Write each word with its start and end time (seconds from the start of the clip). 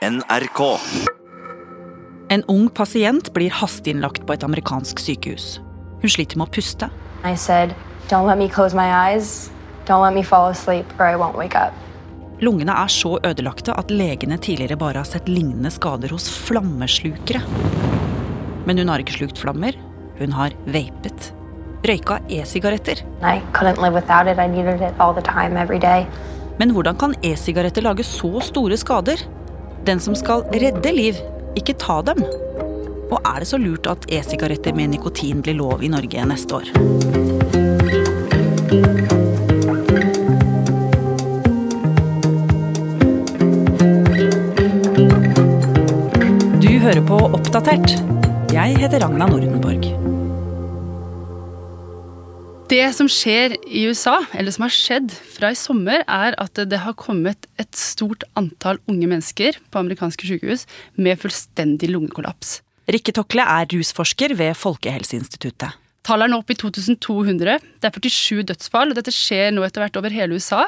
NRK. 0.00 0.80
En 2.32 2.42
ung 2.48 2.70
pasient 2.72 3.26
blir 3.36 3.52
hasteinnlagt 3.52 4.22
på 4.24 4.32
et 4.32 4.44
amerikansk 4.46 4.96
sykehus. 4.96 5.58
Hun 6.00 6.12
sliter 6.14 6.38
med 6.40 6.48
å 6.48 6.52
puste. 6.54 6.86
I 7.20 7.34
said, 7.36 7.74
Don't 8.08 8.24
let 8.24 8.38
me 8.40 8.48
close 8.48 8.72
my 8.72 8.88
eyes. 8.88 9.50
Don't 9.84 10.00
let 10.00 10.14
me 10.16 10.22
fall 10.24 10.48
asleep, 10.48 10.88
or 10.96 11.04
I 11.04 11.18
won't 11.20 11.36
wake 11.36 11.52
up. 11.52 11.76
Lungene 12.40 12.72
er 12.72 12.88
så 12.88 13.18
ødelagte 13.28 13.74
at 13.76 13.92
legene 13.92 14.38
tidligere 14.40 14.78
bare 14.80 15.02
har 15.02 15.08
sett 15.10 15.28
lignende 15.28 15.68
skader 15.68 16.14
hos 16.16 16.30
flammeslukere. 16.32 17.42
Men 18.64 18.80
hun 18.80 18.88
har 18.88 19.04
ikke 19.04 19.18
slukt 19.18 19.42
flammer. 19.42 19.76
Hun 20.16 20.32
har 20.32 20.56
vapet. 20.64 21.28
Røyka 21.84 22.22
e-sigaretter. 22.32 23.04
I 23.20 23.44
couldn't 23.52 23.84
live 23.84 23.92
without 23.92 24.32
it. 24.32 24.40
I 24.40 24.48
needed 24.48 24.80
it 24.80 24.96
all 24.96 25.12
the 25.12 25.26
time, 25.28 25.60
every 25.60 25.78
day. 25.78 26.08
Men 26.56 26.72
hvordan 26.72 26.96
kan 26.96 27.12
e-sigaretter 27.20 27.84
lage 27.84 28.08
så 28.08 28.40
store 28.48 28.80
skader? 28.80 29.20
Den 29.84 30.00
som 30.00 30.14
skal 30.14 30.42
redde 30.52 30.92
liv, 30.92 31.16
ikke 31.56 31.74
ta 31.80 32.00
dem. 32.04 32.20
Og 33.10 33.16
er 33.24 33.40
det 33.40 33.48
så 33.50 33.58
lurt 33.58 33.88
at 33.90 34.04
e-sigaretter 34.12 34.76
med 34.76 34.92
nikotin 34.92 35.40
blir 35.42 35.56
lov 35.58 35.82
i 35.82 35.88
Norge 35.90 36.26
neste 36.28 36.60
år? 36.60 36.68
Du 46.60 46.70
hører 46.84 47.02
på 47.08 47.22
Oppdatert. 47.32 47.96
Jeg 48.52 48.76
heter 48.84 49.00
Ragna 49.02 49.26
Nordenborg. 49.32 49.89
Det 52.70 52.84
som 52.94 53.08
skjer 53.10 53.56
i 53.66 53.80
USA, 53.90 54.20
eller 54.30 54.54
som 54.54 54.62
har 54.62 54.70
skjedd 54.70 55.10
fra 55.10 55.48
i 55.50 55.58
sommer, 55.58 56.04
er 56.06 56.36
at 56.38 56.60
det 56.70 56.78
har 56.84 56.94
kommet 56.94 57.48
et 57.58 57.74
stort 57.74 58.22
antall 58.38 58.78
unge 58.86 59.08
mennesker 59.10 59.58
på 59.74 59.80
amerikanske 59.82 60.28
sykehus 60.28 60.68
med 60.94 61.18
fullstendig 61.18 61.90
lungekollaps. 61.90 62.60
Rikke 62.86 63.14
Tokle 63.16 63.42
er 63.42 63.66
rusforsker 63.74 64.36
ved 64.38 64.54
Folkehelseinstituttet. 64.54 65.79
Tallet 66.06 66.28
er 66.28 66.32
nå 66.32 66.40
oppe 66.40 66.54
i 66.54 66.58
2200. 66.60 67.60
Det 67.80 67.88
er 67.88 67.92
47 67.92 68.42
dødsfall, 68.48 68.92
og 68.92 68.96
dette 68.96 69.12
skjer 69.12 69.52
nå 69.52 69.64
etter 69.66 69.84
hvert 69.84 69.98
over 70.00 70.14
hele 70.14 70.38
USA. 70.38 70.64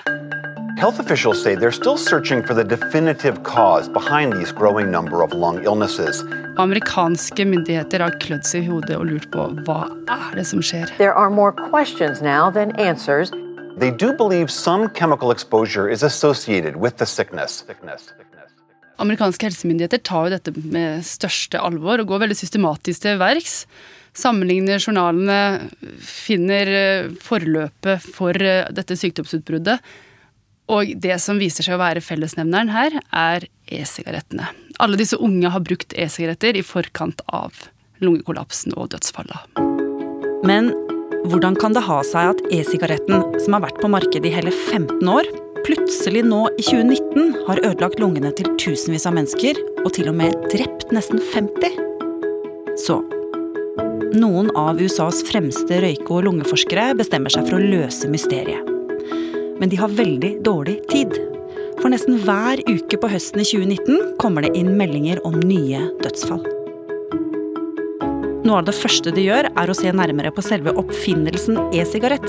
Health 0.79 0.99
officials 0.99 1.41
say 1.43 1.55
they're 1.55 1.71
still 1.71 1.97
searching 1.97 2.43
for 2.43 2.55
the 2.55 2.65
definitive 2.65 3.43
cause 3.45 3.89
behind 3.89 4.33
these 4.33 4.51
growing 4.51 4.91
number 4.91 5.23
of 5.23 5.33
lung 5.33 5.63
illnesses. 5.65 6.25
Amerikanske 6.59 7.45
myndigheter 7.45 8.03
har 8.03 8.17
klødd 8.25 8.45
seg 8.49 8.65
i 8.65 8.71
hodet 8.73 8.97
og 8.97 9.07
lurt 9.13 9.29
på 9.33 9.47
hva 9.67 9.85
er 10.11 10.35
det 10.37 10.47
som 10.49 10.65
skjer. 10.65 10.91
There 10.99 11.15
are 11.15 11.31
more 11.31 11.53
questions 11.53 12.21
now 12.21 12.51
than 12.51 12.75
answers. 12.81 13.31
They 13.79 13.91
do 13.91 14.13
believe 14.13 14.51
some 14.51 14.91
chemical 14.91 15.31
exposure 15.31 15.89
is 15.89 16.03
associated 16.03 16.77
with 16.77 16.99
the 16.99 17.07
sickness. 17.07 17.65
sickness. 17.67 18.03
sickness. 18.03 18.32
Amerikanske 19.03 19.49
helsemyndigheter 19.49 20.03
tar 20.07 20.29
jo 20.29 20.37
dette 20.37 20.55
med 20.63 21.03
største 21.07 21.61
alvor 21.61 22.03
og 22.03 22.13
går 22.13 22.25
veldig 22.25 22.39
systematisk 22.39 23.05
til 23.05 23.19
verks. 23.21 23.65
Sammenligner 24.15 24.83
journalene, 24.83 25.69
finner 26.05 26.71
eh, 26.71 27.13
forløpet 27.25 28.05
for 28.15 28.37
eh, 28.37 28.69
dette 28.75 28.99
sykdomsutbruddet. 29.01 29.79
Og 30.73 30.93
det 31.03 31.17
som 31.21 31.41
viser 31.41 31.67
seg 31.67 31.77
å 31.77 31.83
være 31.83 32.05
fellesnevneren 32.05 32.71
her, 32.73 32.99
er 33.11 33.49
e-sigarettene. 33.73 34.47
Alle 34.83 35.01
disse 35.01 35.19
unge 35.21 35.51
har 35.53 35.65
brukt 35.65 35.97
e-sigaretter 35.99 36.59
i 36.61 36.65
forkant 36.67 37.25
av 37.33 37.67
lungekollapsen 38.05 38.77
og 38.77 38.93
dødsfalla. 38.95 39.43
Men 40.47 40.73
hvordan 41.29 41.57
kan 41.59 41.75
det 41.77 41.85
ha 41.87 42.01
seg 42.07 42.33
at 42.33 42.43
e-sigaretten, 42.55 43.23
som 43.43 43.57
har 43.57 43.65
vært 43.67 43.81
på 43.83 43.91
markedet 43.93 44.31
i 44.31 44.35
hele 44.35 44.53
15 44.53 45.09
år, 45.09 45.29
plutselig 45.63 46.25
nå 46.27 46.45
i 46.59 46.65
2019 46.67 47.47
har 47.47 47.63
ødelagt 47.63 48.01
lungene 48.03 48.33
til 48.35 48.51
tusenvis 48.59 49.07
av 49.07 49.15
mennesker, 49.19 49.59
og 49.85 49.93
til 49.95 50.11
og 50.11 50.19
med 50.19 50.37
drept 50.53 50.91
nesten 50.95 51.23
50? 51.33 51.79
Så 52.83 52.99
noen 54.13 54.51
av 54.59 54.81
USAs 54.81 55.23
fremste 55.29 55.79
røyke- 55.81 56.11
og 56.13 56.27
lungeforskere 56.27 56.93
bestemmer 56.99 57.33
seg 57.33 57.47
for 57.49 57.59
å 57.59 57.65
løse 57.65 58.11
mysteriet. 58.13 58.67
Men 59.61 59.71
de 59.73 59.79
har 59.79 59.95
veldig 59.95 60.35
dårlig 60.45 60.81
tid. 60.91 61.15
For 61.81 61.93
nesten 61.93 62.19
hver 62.27 62.61
uke 62.69 62.99
på 63.01 63.11
høsten 63.11 63.41
i 63.43 63.47
2019 63.49 64.19
kommer 64.21 64.45
det 64.45 64.57
inn 64.59 64.75
meldinger 64.77 65.23
om 65.29 65.39
nye 65.41 65.87
dødsfall. 66.03 66.52
Noe 68.43 68.59
av 68.59 68.67
det 68.67 68.75
første 68.75 69.13
de 69.15 69.23
gjør, 69.29 69.47
er 69.55 69.71
å 69.71 69.75
se 69.77 69.91
nærmere 69.95 70.33
på 70.35 70.43
selve 70.43 70.73
oppfinnelsen 70.81 71.61
e-sigarett. 71.79 72.27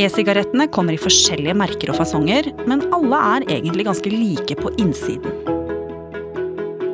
E-sigarettene 0.00 0.66
kommer 0.74 0.96
i 0.96 1.00
forskjellige 1.00 1.54
merker 1.54 1.92
og 1.92 2.00
fasonger, 2.00 2.48
men 2.66 2.82
alle 2.96 3.20
er 3.36 3.46
egentlig 3.60 3.86
ganske 3.86 4.10
like 4.10 4.56
på 4.58 4.72
innsiden. 4.82 5.38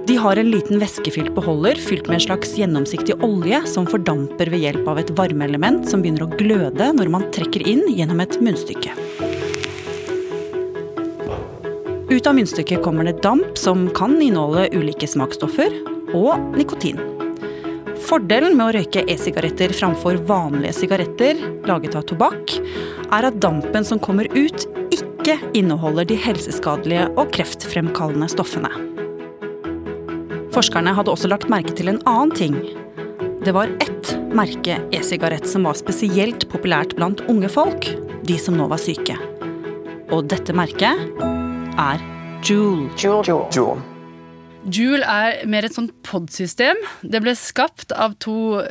De 0.08 0.16
har 0.20 0.40
en 0.40 0.50
liten 0.52 0.80
væskefylt 0.80 1.32
beholder 1.36 1.80
fylt 1.80 2.08
med 2.08 2.18
en 2.18 2.26
slags 2.26 2.52
gjennomsiktig 2.56 3.16
olje 3.24 3.62
som 3.70 3.88
fordamper 3.88 4.52
ved 4.52 4.64
hjelp 4.64 4.88
av 4.92 5.00
et 5.00 5.12
varmeelement 5.16 5.88
som 5.88 6.04
begynner 6.04 6.24
å 6.24 6.32
gløde 6.36 6.92
når 6.96 7.12
man 7.12 7.28
trekker 7.32 7.64
inn 7.64 7.84
gjennom 7.92 8.20
et 8.24 8.40
munnstykke. 8.44 8.92
Ut 12.08 12.28
av 12.28 12.36
munnstykket 12.36 12.84
kommer 12.84 13.08
det 13.08 13.20
damp 13.24 13.56
som 13.60 13.86
kan 13.96 14.16
inneholde 14.20 14.68
ulike 14.76 15.08
smaksstoffer, 15.08 15.76
og 16.16 16.56
nikotin. 16.56 17.07
Fordelen 18.08 18.54
med 18.56 18.70
å 18.70 18.72
røyke 18.72 19.02
e-sigaretter 19.12 19.72
framfor 19.76 20.16
vanlige 20.28 20.72
sigaretter 20.78 21.42
laget 21.68 21.96
av 21.98 22.06
tobakk, 22.08 22.54
er 23.12 23.26
at 23.28 23.36
dampen 23.42 23.84
som 23.84 24.00
kommer 24.00 24.30
ut, 24.32 24.64
ikke 24.88 25.36
inneholder 25.58 26.08
de 26.08 26.16
helseskadelige 26.16 27.04
og 27.20 27.34
kreftfremkallende 27.36 28.30
stoffene. 28.32 28.70
Forskerne 30.56 30.94
hadde 30.96 31.12
også 31.12 31.28
lagt 31.28 31.50
merke 31.52 31.76
til 31.76 31.92
en 31.92 32.00
annen 32.08 32.32
ting. 32.32 32.56
Det 33.44 33.52
var 33.52 33.68
ett 33.84 34.14
merke 34.32 34.80
e-sigarett 34.96 35.44
som 35.48 35.68
var 35.68 35.76
spesielt 35.76 36.48
populært 36.48 36.96
blant 36.96 37.20
unge 37.28 37.52
folk, 37.52 37.90
de 38.24 38.40
som 38.40 38.56
nå 38.56 38.70
var 38.72 38.80
syke. 38.80 39.20
Og 40.08 40.24
dette 40.32 40.56
merket 40.56 40.96
er 41.76 42.00
Joule. 42.40 42.88
Jewel, 42.96 43.24
jewel. 43.52 43.97
Joule 44.66 45.06
er 45.06 45.46
mer 45.46 45.66
et 45.68 45.74
sånt 45.74 45.94
pod-system. 46.06 46.78
Det 47.02 47.22
ble 47.22 47.34
skapt 47.38 47.94
av 47.94 48.16
to 48.22 48.64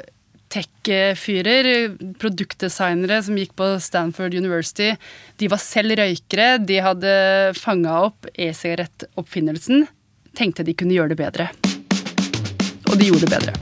tech-fyrer, 0.51 1.95
produktdesignere 2.19 3.19
som 3.23 3.37
gikk 3.39 3.55
på 3.59 3.69
Stanford 3.83 4.35
University. 4.35 4.93
De 5.39 5.49
var 5.51 5.61
selv 5.63 5.97
røykere. 5.99 6.57
De 6.63 6.79
hadde 6.83 7.13
fanga 7.59 8.01
opp 8.07 8.27
e-sigarettoppfinnelsen. 8.33 9.87
Tenkte 10.37 10.65
de 10.67 10.75
kunne 10.77 10.95
gjøre 10.95 11.15
det 11.15 11.19
bedre. 11.19 11.49
Og 12.87 12.95
de 12.99 13.09
gjorde 13.09 13.27
det 13.27 13.33
bedre. 13.35 13.55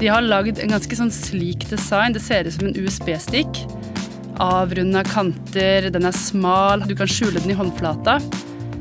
De 0.00 0.08
har 0.08 0.24
lagd 0.24 0.62
en 0.62 0.72
ganske 0.72 0.96
sånn 0.96 1.12
slik 1.12 1.66
design. 1.70 2.14
Det 2.16 2.22
ser 2.24 2.48
ut 2.48 2.56
som 2.56 2.70
en 2.70 2.78
USB-stikk. 2.78 3.64
Avrunda 4.40 5.02
kanter, 5.04 5.90
den 5.92 6.08
er 6.08 6.16
smal, 6.16 6.86
du 6.88 6.94
kan 6.96 7.10
skjule 7.10 7.42
den 7.42 7.52
i 7.52 7.58
håndflata. 7.58 8.16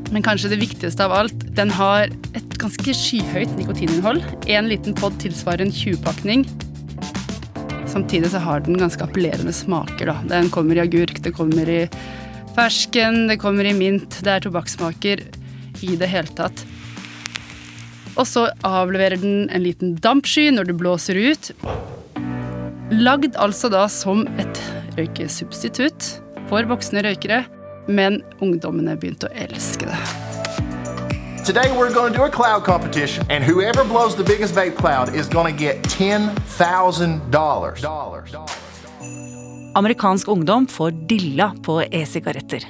Men 0.10 0.26
kanskje 0.26 0.50
det 0.54 0.62
viktigste 0.64 1.06
av 1.06 1.14
alt, 1.14 1.44
den 1.58 1.70
har 1.74 2.10
et 2.34 2.56
ganske 2.62 2.94
skyhøyt 2.98 3.52
nikotininnhold. 3.60 4.24
En 4.50 4.70
liten 4.72 4.96
pod 4.98 5.18
tilsvarer 5.22 5.68
en 5.68 5.74
20-pakning. 5.74 6.48
Samtidig 7.90 8.32
så 8.34 8.42
har 8.42 8.66
den 8.66 8.80
ganske 8.82 9.04
appellerende 9.06 9.54
smaker. 9.54 10.10
da. 10.10 10.18
Den 10.30 10.50
kommer 10.54 10.78
i 10.78 10.84
agurk, 10.84 11.22
det 11.26 11.34
kommer 11.38 11.70
i 11.70 11.84
fersken, 12.58 13.28
det 13.30 13.38
kommer 13.42 13.66
i 13.66 13.74
mint. 13.74 14.20
Det 14.26 14.34
er 14.34 14.46
tobakkssmaker 14.46 15.24
i 15.86 15.96
det 15.96 16.10
hele 16.10 16.34
tatt. 16.38 16.66
Og 18.18 18.26
så 18.28 18.50
avleverer 18.66 19.22
den 19.22 19.46
en 19.54 19.64
liten 19.64 19.94
dampsky 20.02 20.50
når 20.52 20.72
det 20.72 20.78
blåser 20.82 21.22
ut. 21.22 21.52
Lagd 22.90 23.38
altså 23.38 23.70
da 23.70 23.86
som 23.92 24.26
et 24.42 24.62
røykesubstitutt 24.98 26.10
for 26.50 26.66
voksne 26.68 27.06
røykere, 27.06 27.44
men 27.90 28.22
ungdommene 28.40 28.96
begynte 28.96 29.28
å 29.28 29.36
elske 29.36 29.90
det. 29.90 30.00
Today 31.46 31.72
we're 31.74 31.94
going 31.94 32.14
to 32.14 32.18
do 32.18 32.24
a 32.26 32.30
cloud 32.30 32.64
competition, 32.64 33.26
and 33.30 33.44
whoever 33.44 33.84
blows 33.84 34.16
the 34.16 34.24
biggest 34.24 34.54
vape 34.54 34.78
cloud 34.78 35.16
is 35.16 35.28
going 35.28 35.52
to 35.52 35.60
get 35.66 35.84
ten 35.84 36.30
thousand 36.58 37.22
dollars. 37.32 37.82
Amerikansk 39.76 40.28
ungdom 40.28 40.68
får 40.68 40.92
dilla 40.92 41.56
på 41.66 41.82
e-sigaretter. 41.84 42.64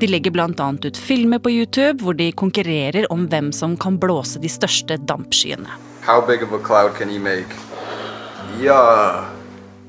De 0.00 0.06
legger 0.06 0.30
bl.a. 0.30 0.74
ut 0.82 0.96
filmer 0.96 1.38
på 1.38 1.50
YouTube 1.50 2.04
hvor 2.04 2.14
de 2.14 2.32
konkurrerer 2.32 3.06
om 3.12 3.28
hvem 3.28 3.52
som 3.52 3.76
kan 3.76 3.98
blåse 3.98 4.40
de 4.42 4.48
største 4.48 4.96
dampskyene. 4.96 5.68
How 6.02 6.20
big 6.26 6.42
of 6.42 6.52
a 6.52 6.58
cloud 6.58 6.96
can 6.98 7.10
you 7.10 7.20
make? 7.20 7.48
Yeah. 8.60 9.24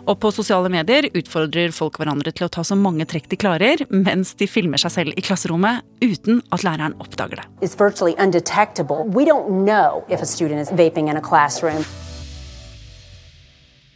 Og 0.05 0.19
på 0.21 0.29
sosiale 0.33 0.69
medier 0.69 1.07
utfordrer 1.17 1.73
folk 1.73 1.97
hverandre 1.97 2.29
til 2.35 2.45
å 2.45 2.51
ta 2.53 2.61
så 2.67 2.77
mange 2.77 3.07
trekk 3.09 3.25
de 3.31 3.39
klarer, 3.41 3.81
mens 3.89 4.35
de 4.37 4.45
filmer 4.49 4.81
seg 4.81 4.93
selv 4.93 5.17
i 5.17 5.23
klasserommet 5.25 5.81
uten 6.03 6.43
at 6.53 6.65
læreren 6.65 6.93
oppdager 7.01 7.41
det. 7.41 7.47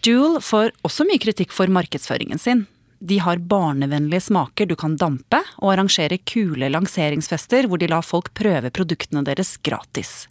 Joule 0.10 0.42
får 0.42 0.74
også 0.88 1.06
mye 1.06 1.22
kritikk 1.22 1.54
for 1.54 1.70
markedsføringen 1.70 2.42
sin. 2.42 2.66
De 3.00 3.20
har 3.24 3.40
barnevennlige 3.52 4.26
smaker 4.26 4.68
du 4.68 4.76
kan 4.80 4.98
dampe, 5.00 5.40
og 5.62 5.76
arrangerer 5.76 6.20
kule 6.28 6.72
lanseringsfester 6.72 7.70
hvor 7.70 7.80
de 7.80 7.88
lar 7.92 8.04
folk 8.04 8.34
prøve 8.36 8.74
produktene 8.76 9.24
deres 9.28 9.58
gratis. 9.64 10.26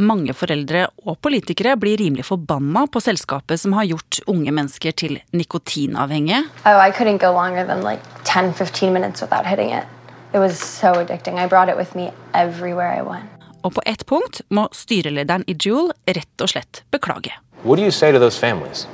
Mange 0.00 0.32
foreldre 0.32 0.86
og 1.04 1.18
politikere 1.20 1.74
blir 1.76 1.98
rimelig 2.00 2.24
forbanna 2.24 2.86
på 2.88 3.02
selskapet 3.04 3.60
som 3.60 3.74
har 3.76 3.84
gjort 3.84 4.20
unge 4.32 4.52
mennesker 4.56 4.94
til 4.96 5.18
nikotinavhengige. 5.36 6.46
Oh, 6.64 6.80
I 6.80 6.88
couldn't 6.90 7.20
go 7.20 7.32
longer 7.34 7.66
than 7.66 7.84
like 7.84 8.00
10, 8.24 8.52
15 8.56 8.92
minutes 8.92 9.20
without 9.20 9.44
hitting 9.46 9.70
it. 9.70 9.84
It 10.32 10.38
was 10.38 10.58
so 10.58 10.94
addicting. 10.94 11.38
I 11.38 11.46
brought 11.46 11.68
it 11.68 11.76
with 11.76 11.94
me 11.94 12.12
everywhere 12.34 12.96
I 12.96 13.02
went. 13.02 13.28
Og 13.62 13.74
på 13.74 13.82
ett 13.86 14.06
punkt 14.06 14.40
må 14.48 14.68
styrelederen 14.72 15.44
i 15.46 15.56
Juul 15.64 15.92
rett 16.06 16.40
og 16.40 16.48
slett 16.48 16.82
beklage. 16.90 17.36
What 17.62 17.76
do 17.76 17.84
you 17.84 17.90
say 17.90 18.12
to 18.12 18.18
those 18.18 18.38
families, 18.40 18.88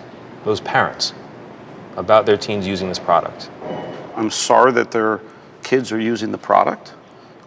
those 0.44 0.62
parents, 0.64 1.14
about 1.96 2.26
their 2.26 2.36
teens 2.36 2.66
using 2.66 2.88
this 2.88 2.98
product? 2.98 3.50
I'm 4.16 4.30
sorry 4.30 4.72
that 4.72 4.90
their 4.90 5.20
kids 5.62 5.92
are 5.92 6.00
using 6.12 6.32
the 6.32 6.42
product. 6.46 6.94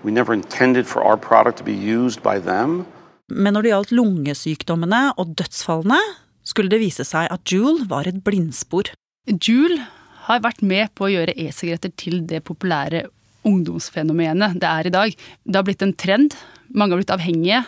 We 0.04 0.12
never 0.12 0.34
intended 0.34 0.88
for 0.88 1.04
our 1.04 1.18
product 1.18 1.58
to 1.58 1.64
be 1.64 1.74
used 1.74 2.24
by 2.24 2.40
them. 2.40 2.86
Men 3.30 3.56
når 3.56 3.66
det 3.66 3.72
gjaldt 3.74 3.94
lungesykdommene 3.96 5.02
og 5.22 5.36
dødsfallene, 5.40 6.00
skulle 6.46 6.72
det 6.72 6.82
vise 6.82 7.06
seg 7.06 7.30
at 7.30 7.54
Juul 7.54 7.84
var 7.90 8.10
et 8.10 8.24
blindspor. 8.26 8.90
Juul 9.30 9.78
har 10.26 10.42
vært 10.44 10.64
med 10.66 10.90
på 10.98 11.08
å 11.08 11.12
gjøre 11.14 11.36
e-sigaretter 11.38 11.94
til 12.00 12.24
det 12.30 12.42
populære 12.48 13.06
ungdomsfenomenet 13.48 14.58
det 14.60 14.70
er 14.70 14.90
i 14.90 14.94
dag. 14.94 15.14
Det 15.46 15.58
har 15.58 15.68
blitt 15.68 15.86
en 15.86 15.96
trend. 15.96 16.36
Mange 16.70 16.96
har 16.96 17.04
blitt 17.04 17.14
avhengige. 17.14 17.64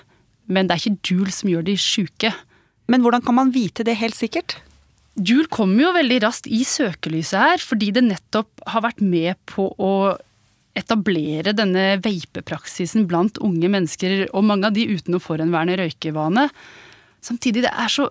Men 0.52 0.68
det 0.68 0.76
er 0.76 0.84
ikke 0.84 1.14
Juul 1.14 1.32
som 1.34 1.52
gjør 1.52 1.66
de 1.70 1.78
sjuke. 1.80 2.34
Men 2.92 3.06
hvordan 3.06 3.24
kan 3.24 3.38
man 3.38 3.54
vite 3.56 3.86
det 3.88 4.00
helt 4.02 4.18
sikkert? 4.18 4.58
Juul 5.20 5.48
kommer 5.52 5.86
jo 5.86 5.96
veldig 5.96 6.22
raskt 6.24 6.48
i 6.48 6.64
søkelyset 6.68 7.40
her, 7.40 7.64
fordi 7.64 7.92
det 7.96 8.04
nettopp 8.08 8.64
har 8.74 8.84
vært 8.86 9.02
med 9.04 9.36
på 9.50 9.68
å 9.76 9.92
etablere 10.78 11.54
denne 11.56 11.98
vapepraksisen 12.04 13.08
blant 13.10 13.40
unge 13.44 13.70
mennesker, 13.72 14.28
og 14.32 14.46
mange 14.48 14.70
av 14.70 14.76
de 14.76 14.88
uten 14.92 15.16
noe 15.16 15.24
forhenværende 15.24 15.80
røykevane. 15.82 16.48
Samtidig, 17.22 17.66
det 17.68 17.74
er 17.74 17.92
så 17.92 18.08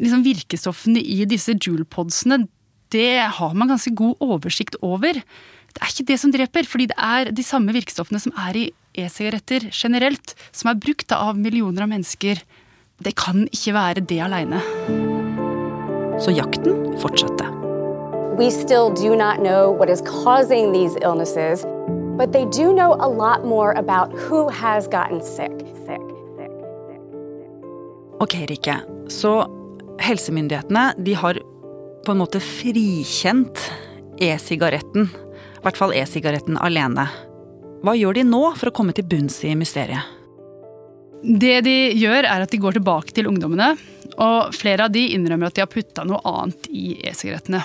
liksom 0.00 0.24
Virkestoffene 0.26 1.02
i 1.02 1.22
disse 1.28 1.54
Juul-podsene, 1.54 2.46
det 2.90 3.20
har 3.36 3.54
man 3.54 3.68
ganske 3.68 3.92
god 3.94 4.16
oversikt 4.24 4.78
over. 4.80 5.20
Det 5.74 5.82
er 5.82 5.92
ikke 5.92 6.08
det 6.08 6.18
som 6.22 6.32
dreper, 6.32 6.64
fordi 6.66 6.88
det 6.90 6.96
er 6.96 7.30
de 7.30 7.44
samme 7.44 7.74
virkestoffene 7.76 8.20
som 8.22 8.32
er 8.48 8.56
i 8.56 8.64
e-sigaretter 8.98 9.68
generelt, 9.68 10.34
som 10.50 10.72
er 10.72 10.80
brukt 10.80 11.12
av 11.12 11.36
millioner 11.38 11.84
av 11.84 11.92
mennesker. 11.92 12.40
Det 12.98 13.14
kan 13.20 13.44
ikke 13.52 13.76
være 13.76 14.06
det 14.08 14.20
aleine. 14.24 14.62
Så 16.18 16.32
jakten 16.34 16.96
fortsatte. 16.98 17.52
We 18.38 18.50
still 18.50 18.90
do 18.94 19.14
not 19.14 19.38
know 19.38 19.70
what 19.70 19.90
is 19.90 20.00
causing 20.00 20.72
these 20.72 20.96
illnesses, 21.02 21.64
but 22.18 22.32
they 22.32 22.44
do 22.44 22.72
know 22.74 22.94
a 22.98 23.08
lot 23.08 23.46
more 23.46 23.72
about 23.78 24.12
who 24.12 24.48
has 24.48 24.88
gotten 24.88 25.22
sick. 25.22 25.54
sick, 25.86 26.02
sick, 26.36 26.50
sick. 26.88 27.00
Ok, 28.20 28.34
Rikke. 28.48 28.80
Så 29.08 29.46
helsemyndighetene 30.00 30.94
de 30.98 31.14
har 31.14 31.38
på 32.06 32.12
en 32.12 32.18
måte 32.18 32.40
frikjent 32.40 33.70
e-sigaretten. 34.20 35.08
I 35.58 35.62
hvert 35.62 35.78
fall 35.78 35.94
e-sigaretten 35.94 36.58
alene. 36.58 37.06
Hva 37.86 37.94
gjør 37.94 38.18
de 38.18 38.26
nå 38.26 38.42
for 38.58 38.70
å 38.70 38.74
komme 38.74 38.94
til 38.96 39.06
bunns 39.06 39.38
i 39.46 39.54
mysteriet? 39.58 40.02
Det 41.22 41.60
de 41.66 41.76
gjør, 41.98 42.26
er 42.26 42.42
at 42.42 42.50
de 42.50 42.60
går 42.62 42.78
tilbake 42.78 43.14
til 43.14 43.30
ungdommene. 43.30 43.72
Og 44.18 44.54
flere 44.54 44.86
av 44.86 44.94
de 44.94 45.04
innrømmer 45.14 45.50
at 45.50 45.58
de 45.58 45.62
har 45.62 45.70
putta 45.70 46.04
noe 46.06 46.18
annet 46.26 46.66
i 46.74 46.96
e-sigarettene. 47.06 47.62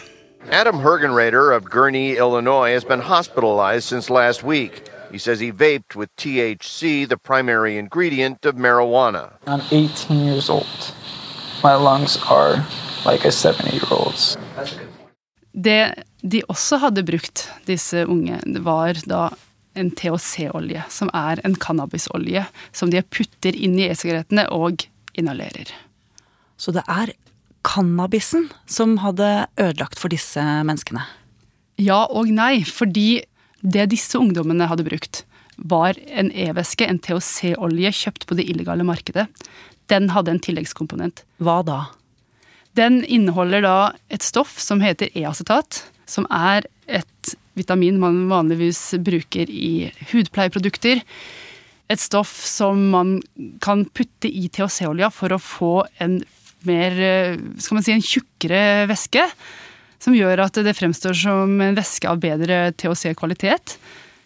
Adam 0.49 0.79
Hergenrader 0.79 1.55
of 1.55 1.65
Gurnee, 1.65 2.17
Illinois, 2.17 2.73
has 2.73 2.83
been 2.83 2.99
hospitalized 2.99 3.85
since 3.85 4.09
last 4.09 4.43
week. 4.43 4.89
He 5.11 5.17
says 5.17 5.39
he 5.39 5.51
vaped 5.51 5.95
with 5.95 6.09
THC, 6.17 7.07
the 7.07 7.17
primary 7.17 7.77
ingredient 7.77 8.45
of 8.45 8.55
marijuana. 8.55 9.31
I'm 9.47 9.61
18 9.71 10.25
years 10.25 10.49
old. 10.49 10.93
My 11.63 11.75
lungs 11.75 12.17
are 12.29 12.65
like 13.05 13.25
a 13.25 13.31
seven 13.31 13.67
year 13.67 13.87
old's. 13.91 14.37
Det 15.53 16.03
de 16.21 16.41
også 16.49 16.77
hadde 16.77 17.03
brukt, 17.03 17.49
disse 17.67 18.05
unge, 18.07 18.39
var 18.59 18.97
da 19.05 19.29
en 19.75 19.91
THC-olje, 19.91 20.83
som 20.89 21.09
er 21.13 21.39
en 21.45 21.55
cannabisolje 21.55 22.45
som 22.71 22.89
de 22.89 23.01
putter 23.01 23.55
inn 23.55 23.77
i 23.79 23.87
e-sigarettene 23.89 24.47
og 24.49 24.85
inhalerer. 25.13 25.69
Så 26.57 26.71
det 26.71 26.83
er 26.87 27.13
cannabisen 27.63 28.49
som 28.69 28.97
hadde 29.03 29.47
ødelagt 29.57 29.99
for 29.99 30.13
disse 30.13 30.41
menneskene? 30.67 31.05
Ja 31.81 32.03
og 32.11 32.29
nei, 32.33 32.63
fordi 32.67 33.23
det 33.63 33.89
disse 33.93 34.19
ungdommene 34.19 34.67
hadde 34.69 34.85
brukt, 34.85 35.23
var 35.57 35.97
en 36.09 36.31
e-væske, 36.33 36.85
en 36.85 36.99
THC-olje 36.99 37.93
kjøpt 37.95 38.25
på 38.27 38.37
det 38.37 38.47
illegale 38.49 38.85
markedet. 38.85 39.27
Den 39.91 40.09
hadde 40.13 40.33
en 40.33 40.41
tilleggskomponent. 40.43 41.23
Hva 41.43 41.61
da? 41.65 41.79
Den 42.77 43.03
inneholder 43.05 43.63
da 43.63 43.77
et 44.13 44.25
stoff 44.25 44.57
som 44.61 44.81
heter 44.81 45.11
e-acetat, 45.13 45.83
som 46.09 46.25
er 46.33 46.65
et 46.89 47.35
vitamin 47.57 47.99
man 48.01 48.25
vanligvis 48.31 48.95
bruker 49.05 49.49
i 49.49 49.91
hudpleieprodukter. 50.11 51.03
Et 51.91 52.01
stoff 52.01 52.31
som 52.47 52.89
man 52.93 53.19
kan 53.61 53.85
putte 53.93 54.29
i 54.29 54.47
THC-olja 54.49 55.11
for 55.13 55.35
å 55.35 55.41
få 55.41 55.73
en 56.01 56.23
mer 56.67 56.95
skal 57.61 57.77
man 57.77 57.85
si, 57.85 57.95
en 57.95 58.03
tjukkere 58.03 58.87
væske. 58.91 59.27
Som 60.03 60.15
gjør 60.17 60.41
at 60.43 60.57
det 60.65 60.75
fremstår 60.75 61.15
som 61.15 61.59
en 61.63 61.77
væske 61.77 62.09
av 62.09 62.19
bedre 62.23 62.65
THC-kvalitet. 62.75 63.77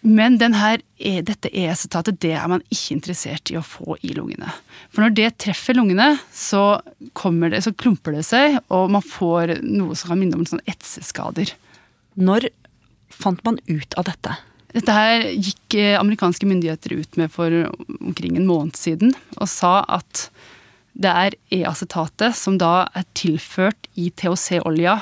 Men 0.08 0.38
her, 0.56 0.82
dette 1.26 1.50
E-acetatet 1.52 2.20
det 2.24 2.34
er 2.38 2.50
man 2.50 2.64
ikke 2.72 2.96
interessert 2.96 3.52
i 3.52 3.58
å 3.60 3.66
få 3.66 3.98
i 4.06 4.14
lungene. 4.16 4.50
For 4.94 5.04
når 5.04 5.16
det 5.18 5.32
treffer 5.44 5.78
lungene, 5.78 6.14
så, 6.34 6.80
det, 7.02 7.62
så 7.66 7.74
klumper 7.76 8.16
det 8.16 8.24
seg, 8.28 8.60
og 8.74 8.94
man 8.94 9.06
får 9.06 9.58
noe 9.66 9.98
som 9.98 10.14
kan 10.14 10.22
minne 10.22 10.38
om 10.38 10.46
sånn 10.48 10.64
etseskader. 10.70 11.52
Når 12.18 12.50
fant 13.14 13.42
man 13.46 13.60
ut 13.68 13.98
av 13.98 14.08
dette? 14.08 14.38
Dette 14.78 14.94
her 14.94 15.26
gikk 15.34 15.78
amerikanske 15.98 16.48
myndigheter 16.48 16.98
ut 17.00 17.18
med 17.20 17.34
for 17.34 17.54
omkring 17.98 18.38
en 18.38 18.48
måned 18.50 18.78
siden, 18.78 19.16
og 19.40 19.50
sa 19.50 19.82
at 19.90 20.28
det 20.98 21.14
er 21.14 21.36
E-acetatet 21.54 22.36
som 22.38 22.58
da 22.58 22.88
er 22.98 23.06
tilført 23.18 23.90
i 23.94 24.10
THC-olja, 24.10 25.00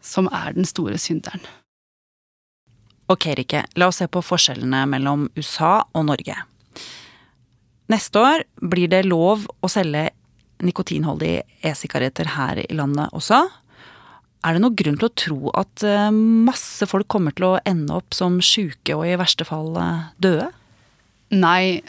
som 0.00 0.30
er 0.32 0.54
den 0.56 0.68
store 0.68 0.96
synderen. 1.00 1.42
Ok, 3.10 3.26
Rikke, 3.36 3.64
la 3.76 3.90
oss 3.90 3.98
se 4.00 4.06
på 4.08 4.22
forskjellene 4.22 4.84
mellom 4.88 5.26
USA 5.36 5.80
og 5.92 6.06
Norge. 6.08 6.36
Neste 7.90 8.22
år 8.22 8.44
blir 8.62 8.88
det 8.92 9.02
lov 9.08 9.48
å 9.60 9.68
selge 9.68 10.08
nikotinholdige 10.62 11.42
e-sigaretter 11.66 12.36
her 12.36 12.62
i 12.62 12.76
landet 12.76 13.10
også. 13.16 13.42
Er 14.46 14.56
det 14.56 14.62
noen 14.62 14.78
grunn 14.78 14.96
til 15.00 15.08
å 15.08 15.16
tro 15.24 15.54
at 15.58 15.84
masse 16.14 16.86
folk 16.88 17.10
kommer 17.12 17.34
til 17.36 17.50
å 17.50 17.56
ende 17.68 17.98
opp 17.98 18.14
som 18.16 18.38
sjuke 18.44 18.94
og 18.96 19.04
i 19.08 19.18
verste 19.20 19.44
fall 19.48 19.74
døde? 20.22 20.48
Nei, 21.34 21.82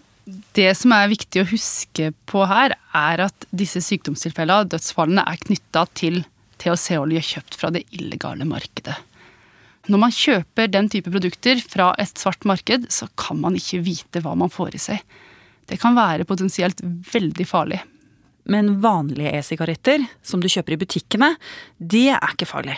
det 0.55 0.71
som 0.79 0.93
er 0.95 1.11
viktig 1.11 1.43
å 1.43 1.49
huske 1.51 2.11
på 2.29 2.43
her, 2.49 2.75
er 2.95 3.25
at 3.27 3.47
disse 3.55 3.81
sykdomstilfellene, 3.83 4.69
dødsfallene, 4.71 5.25
er 5.27 5.41
knytta 5.45 5.85
til 5.97 6.21
THC-olje 6.61 7.23
kjøpt 7.25 7.57
fra 7.57 7.71
det 7.73 7.83
illegale 7.95 8.47
markedet. 8.47 8.97
Når 9.89 10.01
man 10.03 10.13
kjøper 10.13 10.69
den 10.69 10.89
type 10.93 11.11
produkter 11.11 11.61
fra 11.65 11.89
et 12.01 12.13
svart 12.21 12.45
marked, 12.47 12.85
så 12.93 13.07
kan 13.17 13.39
man 13.41 13.57
ikke 13.57 13.81
vite 13.85 14.21
hva 14.21 14.35
man 14.37 14.51
får 14.53 14.77
i 14.77 14.81
seg. 14.81 15.01
Det 15.67 15.79
kan 15.81 15.97
være 15.97 16.27
potensielt 16.29 16.83
veldig 16.83 17.47
farlig. 17.49 17.81
Men 18.51 18.75
vanlige 18.81 19.33
e-sigaretter, 19.37 20.05
som 20.25 20.41
du 20.41 20.49
kjøper 20.49 20.75
i 20.75 20.81
butikkene, 20.81 21.33
det 21.77 22.09
er 22.13 22.33
ikke 22.33 22.49
farlig. 22.49 22.77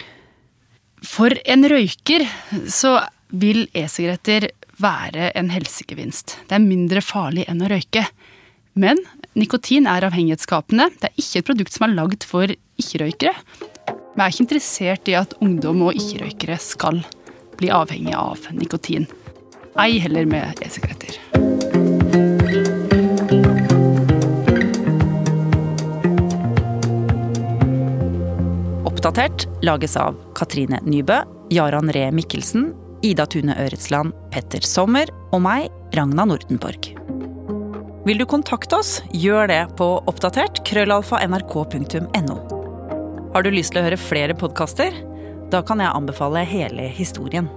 For 1.04 1.36
en 1.44 1.68
røyker 1.68 2.24
så 2.72 2.98
vil 3.34 3.66
e-sigaretter 3.76 4.52
være 4.82 5.32
en 5.38 5.52
helsegevinst. 5.54 6.38
Det 6.50 6.58
er 6.58 6.64
mindre 6.64 7.04
farlig 7.04 7.46
enn 7.50 7.62
å 7.64 7.70
røyke. 7.72 8.06
Men 8.74 8.98
nikotin 9.38 9.86
er 9.90 10.06
avhengighetsskapende. 10.08 10.90
Det 10.98 11.12
er 11.12 11.22
ikke 11.22 11.42
et 11.42 11.50
produkt 11.50 11.76
som 11.76 11.88
er 11.88 11.98
lagd 11.98 12.26
for 12.26 12.50
ikke-røykere. 12.50 13.34
Vi 14.14 14.22
er 14.22 14.30
ikke 14.30 14.46
interessert 14.46 15.10
i 15.10 15.18
at 15.18 15.36
ungdom 15.42 15.84
og 15.88 15.98
ikke-røykere 15.98 16.58
skal 16.62 17.04
bli 17.60 17.70
avhengige 17.74 18.18
av 18.18 18.48
nikotin. 18.58 19.08
Ei 19.82 19.98
heller 20.02 20.26
med 20.30 20.62
e-sigaretter. 20.62 21.18
Oppdatert 28.86 29.48
lages 29.66 29.98
av 29.98 30.18
Katrine 30.38 30.78
Nybø, 30.86 31.24
Jaran 31.54 31.90
Ree 31.94 32.14
Mikkelsen, 32.14 32.70
Ida 33.04 33.26
Tune 33.28 33.58
Øretsland, 33.60 34.13
Petter 34.34 34.66
Sommer 34.66 35.12
og 35.30 35.44
meg, 35.46 35.68
Ragna 35.94 36.26
Nordenborg. 36.26 36.88
Vil 38.08 38.18
du 38.18 38.26
kontakte 38.26 38.80
oss, 38.82 38.96
gjør 39.14 39.46
det 39.52 39.62
på 39.78 39.86
oppdatert 40.10 40.64
krøllalfa 40.66 41.22
nrk.no. 41.28 42.40
Har 43.36 43.46
du 43.46 43.52
lyst 43.54 43.76
til 43.76 43.84
å 43.84 43.86
høre 43.86 44.00
flere 44.02 44.34
podkaster? 44.38 44.98
Da 45.54 45.62
kan 45.62 45.84
jeg 45.84 45.94
anbefale 45.94 46.42
hele 46.50 46.90
historien. 46.98 47.52